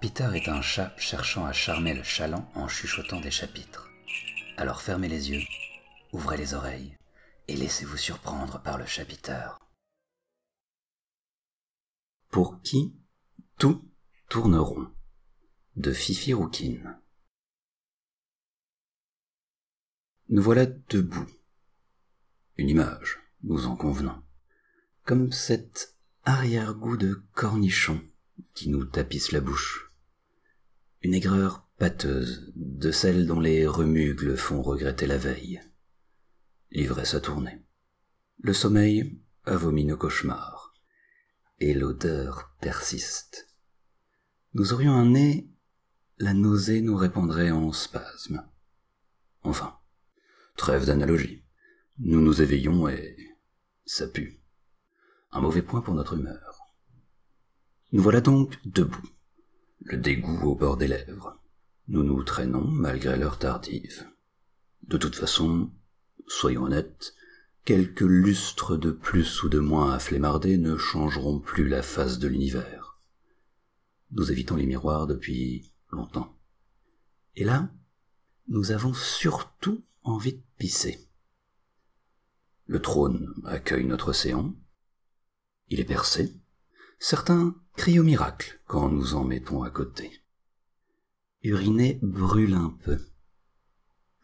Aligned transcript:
Peter 0.00 0.28
est 0.34 0.48
un 0.48 0.60
chat 0.60 0.94
cherchant 0.98 1.46
à 1.46 1.52
charmer 1.52 1.94
le 1.94 2.02
chaland 2.02 2.50
en 2.54 2.68
chuchotant 2.68 3.20
des 3.20 3.30
chapitres. 3.30 3.90
Alors 4.56 4.82
fermez 4.82 5.08
les 5.08 5.30
yeux, 5.30 5.42
ouvrez 6.12 6.36
les 6.36 6.54
oreilles 6.54 6.98
et 7.48 7.56
laissez-vous 7.56 7.96
surprendre 7.96 8.62
par 8.62 8.78
le 8.78 8.86
chapiteur. 8.86 9.58
Pour 12.28 12.60
qui 12.62 12.94
tout 13.58 13.88
tourne 14.28 14.56
rond? 14.56 14.90
De 15.76 15.92
Fifi 15.92 16.34
Rouquine. 16.34 17.00
Nous 20.28 20.42
voilà 20.42 20.66
debout. 20.66 21.26
Une 22.56 22.68
image, 22.68 23.20
nous 23.42 23.66
en 23.66 23.74
convenons. 23.74 24.22
Comme 25.04 25.32
cet 25.32 25.94
arrière-goût 26.24 26.96
de 26.96 27.22
cornichon 27.34 28.00
qui 28.54 28.70
nous 28.70 28.84
tapisse 28.84 29.32
la 29.32 29.40
bouche. 29.40 29.92
Une 31.02 31.14
aigreur 31.14 31.68
pâteuse 31.78 32.52
de 32.56 32.90
celle 32.90 33.26
dont 33.26 33.40
les 33.40 33.66
remugles 33.66 34.36
font 34.36 34.62
regretter 34.62 35.06
la 35.06 35.18
veille. 35.18 35.60
L'ivresse 36.70 37.14
a 37.14 37.20
tourné. 37.20 37.62
Le 38.38 38.52
sommeil 38.52 39.20
a 39.44 39.56
vomi 39.56 39.84
nos 39.84 39.96
cauchemars. 39.96 40.74
Et 41.60 41.74
l'odeur 41.74 42.54
persiste. 42.60 43.48
Nous 44.54 44.72
aurions 44.72 44.94
un 44.94 45.06
nez 45.06 45.50
la 46.18 46.32
nausée 46.32 46.80
nous 46.80 46.96
répondrait 46.96 47.50
en 47.50 47.72
spasmes. 47.72 48.48
Enfin, 49.42 49.78
trêve 50.56 50.86
d'analogie. 50.86 51.44
Nous 51.98 52.20
nous 52.20 52.40
éveillons 52.40 52.88
et 52.88 53.16
ça 53.84 54.06
pue. 54.06 54.43
Un 55.34 55.40
mauvais 55.40 55.62
point 55.62 55.80
pour 55.80 55.94
notre 55.94 56.14
humeur. 56.14 56.60
Nous 57.90 58.02
voilà 58.02 58.20
donc 58.20 58.56
debout, 58.64 59.08
le 59.80 59.98
dégoût 59.98 60.48
au 60.48 60.54
bord 60.54 60.76
des 60.76 60.86
lèvres. 60.86 61.38
Nous 61.88 62.04
nous 62.04 62.22
traînons 62.22 62.66
malgré 62.66 63.16
l'heure 63.16 63.38
tardive. 63.38 64.08
De 64.84 64.96
toute 64.96 65.16
façon, 65.16 65.72
soyons 66.28 66.62
honnêtes, 66.62 67.14
quelques 67.64 68.00
lustres 68.00 68.78
de 68.78 68.92
plus 68.92 69.42
ou 69.42 69.48
de 69.48 69.58
moins 69.58 69.92
à 69.92 69.98
flémarder 69.98 70.56
ne 70.56 70.76
changeront 70.76 71.40
plus 71.40 71.68
la 71.68 71.82
face 71.82 72.20
de 72.20 72.28
l'univers. 72.28 73.00
Nous 74.12 74.30
évitons 74.30 74.54
les 74.54 74.66
miroirs 74.66 75.08
depuis 75.08 75.72
longtemps. 75.90 76.32
Et 77.34 77.44
là, 77.44 77.68
nous 78.46 78.70
avons 78.70 78.94
surtout 78.94 79.82
envie 80.04 80.34
de 80.34 80.42
pisser. 80.58 81.08
Le 82.66 82.80
trône 82.80 83.34
accueille 83.44 83.84
notre 83.84 84.10
océan. 84.10 84.54
Il 85.68 85.80
est 85.80 85.84
percé. 85.84 86.34
Certains 86.98 87.54
crient 87.76 87.98
au 87.98 88.04
miracle 88.04 88.60
quand 88.66 88.88
nous 88.88 89.14
en 89.14 89.24
mettons 89.24 89.62
à 89.62 89.70
côté. 89.70 90.22
Uriner 91.42 91.98
brûle 92.02 92.54
un 92.54 92.70
peu. 92.82 92.98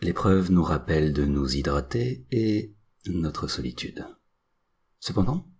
L'épreuve 0.00 0.52
nous 0.52 0.62
rappelle 0.62 1.12
de 1.12 1.24
nous 1.24 1.56
hydrater 1.56 2.26
et 2.30 2.74
notre 3.06 3.48
solitude. 3.48 4.06
Cependant, 5.00 5.50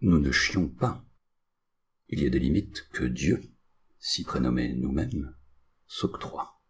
nous 0.00 0.18
ne 0.18 0.32
chions 0.32 0.68
pas. 0.68 1.04
Il 2.08 2.22
y 2.22 2.26
a 2.26 2.30
des 2.30 2.38
limites 2.38 2.88
que 2.92 3.04
Dieu 3.04 3.54
si 4.04 4.22
prénommés 4.22 4.74
nous-mêmes, 4.74 5.34
s'octroie. 5.86 6.60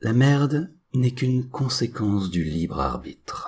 La 0.00 0.12
merde 0.12 0.76
n'est 0.92 1.14
qu'une 1.14 1.48
conséquence 1.48 2.28
du 2.28 2.44
libre 2.44 2.78
arbitre. 2.78 3.41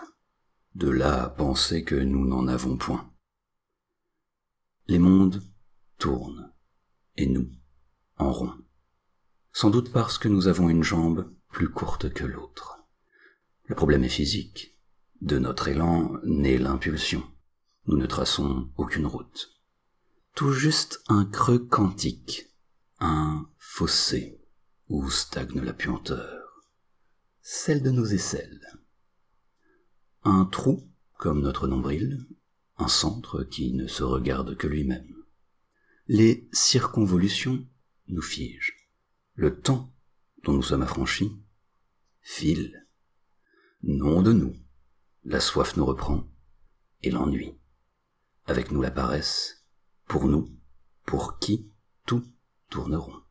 De 0.75 0.89
là 0.89 1.25
à 1.25 1.29
penser 1.29 1.85
que 1.85 1.95
nous 1.95 2.27
n'en 2.27 2.49
avons 2.49 2.77
point. 2.77 3.11
Les 4.87 4.99
mondes 4.99 5.43
tournent, 5.99 6.53
et 7.17 7.27
nous, 7.27 7.51
en 8.19 8.33
rond. 8.33 8.55
Sans 9.53 9.71
doute 9.71 9.93
parce 9.93 10.19
que 10.19 10.29
nous 10.29 10.49
avons 10.49 10.69
une 10.69 10.83
jambe 10.83 11.33
plus 11.51 11.71
courte 11.71 12.13
que 12.13 12.25
l'autre. 12.25 12.79
Le 13.67 13.75
problème 13.75 14.05
est 14.05 14.09
physique. 14.09 14.79
De 15.21 15.39
notre 15.39 15.69
élan 15.69 16.19
naît 16.25 16.59
l'impulsion. 16.59 17.23
Nous 17.87 17.97
ne 17.97 18.07
traçons 18.07 18.71
aucune 18.77 19.07
route 19.07 19.55
tout 20.35 20.53
juste 20.53 21.01
un 21.09 21.25
creux 21.25 21.61
quantique, 21.61 22.53
un 22.99 23.49
fossé 23.59 24.41
où 24.89 25.09
stagne 25.09 25.61
la 25.61 25.73
puanteur, 25.73 26.65
celle 27.41 27.83
de 27.83 27.91
nos 27.91 28.07
aisselles. 28.07 28.61
Un 30.25 30.47
trou, 30.47 30.89
comme 31.19 31.43
notre 31.43 31.69
nombril, 31.69 32.27
un 32.79 32.89
centre 32.89 33.45
qui 33.45 33.73
ne 33.73 33.87
se 33.87 34.03
regarde 34.03 34.57
que 34.57 34.67
lui-même. 34.67 35.15
Les 36.07 36.49
circonvolutions 36.53 37.67
nous 38.09 38.23
figent. 38.23 38.75
Le 39.35 39.61
temps 39.61 39.93
dont 40.43 40.55
nous 40.55 40.63
sommes 40.63 40.83
affranchis 40.83 41.33
file. 42.23 42.87
Non 43.83 44.23
de 44.23 44.33
nous. 44.33 44.57
La 45.25 45.41
soif 45.41 45.77
nous 45.77 45.85
reprend 45.85 46.27
et 47.03 47.11
l'ennui. 47.11 47.55
Avec 48.47 48.71
nous 48.71 48.81
la 48.81 48.91
paresse 48.91 49.67
pour 50.07 50.27
nous, 50.27 50.51
pour 51.05 51.39
qui 51.39 51.71
tout 52.07 52.25
tourneront. 52.71 53.24